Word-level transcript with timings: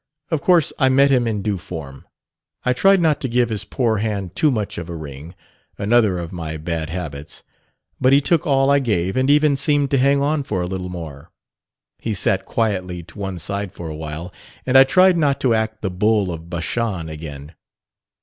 Of 0.31 0.41
course 0.41 0.73
I 0.79 0.89
met 0.89 1.11
him 1.11 1.27
in 1.27 1.43
due 1.43 1.59
form. 1.59 2.07
I 2.63 2.73
tried 2.73 2.99
not 2.99 3.21
to 3.21 3.27
give 3.29 3.49
his 3.49 3.63
poor 3.63 3.97
hand 3.97 4.35
too 4.35 4.49
much 4.49 4.79
of 4.79 4.89
a 4.89 4.95
wring 4.95 5.35
(another 5.77 6.17
of 6.17 6.31
my 6.31 6.57
bad 6.57 6.89
habits); 6.89 7.43
but 7.99 8.11
he 8.11 8.19
took 8.19 8.47
all 8.47 8.71
I 8.71 8.79
gave 8.79 9.15
and 9.15 9.29
even 9.29 9.55
seemed 9.55 9.91
to 9.91 9.99
hang 9.99 10.19
on 10.19 10.41
for 10.41 10.59
a 10.59 10.65
little 10.65 10.89
more. 10.89 11.29
He 11.99 12.15
sat 12.15 12.45
quietly 12.45 13.03
to 13.03 13.19
one 13.19 13.37
side 13.37 13.73
for 13.73 13.89
a 13.89 13.95
while, 13.95 14.33
and 14.65 14.75
I 14.75 14.85
tried 14.85 15.17
not 15.19 15.39
to 15.41 15.53
act 15.53 15.83
the 15.83 15.91
bull 15.91 16.31
of 16.33 16.49
Bashan 16.49 17.07
again. 17.07 17.53